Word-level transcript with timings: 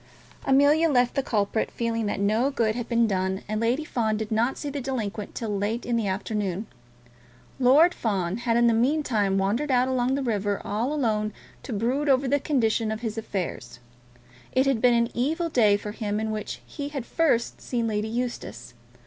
Amelia 0.47 0.89
left 0.89 1.13
the 1.13 1.21
culprit, 1.21 1.69
feeling 1.69 2.07
that 2.07 2.19
no 2.19 2.49
good 2.49 2.73
had 2.73 2.89
been 2.89 3.05
done, 3.05 3.43
and 3.47 3.61
Lady 3.61 3.83
Fawn 3.85 4.17
did 4.17 4.31
not 4.31 4.57
see 4.57 4.71
the 4.71 4.81
delinquent 4.81 5.35
till 5.35 5.55
late 5.55 5.85
in 5.85 5.95
the 5.95 6.07
afternoon. 6.07 6.65
Lord 7.59 7.93
Fawn 7.93 8.37
had, 8.37 8.57
in 8.57 8.65
the 8.65 8.73
meantime, 8.73 9.37
wandered 9.37 9.69
out 9.69 9.87
along 9.87 10.15
the 10.15 10.23
river 10.23 10.59
all 10.65 10.91
alone 10.91 11.33
to 11.61 11.71
brood 11.71 12.09
over 12.09 12.27
the 12.27 12.39
condition 12.39 12.91
of 12.91 13.01
his 13.01 13.15
affairs. 13.15 13.77
It 14.53 14.65
had 14.65 14.81
been 14.81 14.95
an 14.95 15.11
evil 15.13 15.49
day 15.49 15.77
for 15.77 15.91
him 15.91 16.19
in 16.19 16.31
which 16.31 16.61
he 16.65 16.89
had 16.89 17.05
first 17.05 17.61
seen 17.61 17.85
Lady 17.85 18.07
Eustace. 18.09 18.73